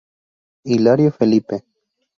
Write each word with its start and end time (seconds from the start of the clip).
Hilario 0.63 1.11
Felipe. 1.11 1.63